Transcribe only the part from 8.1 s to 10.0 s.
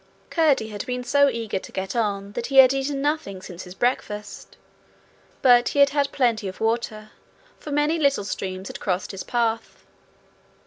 streams had crossed his path.